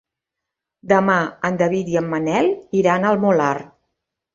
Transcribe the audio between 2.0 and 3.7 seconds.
en Manel iran al Molar.